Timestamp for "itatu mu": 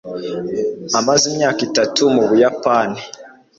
1.67-2.23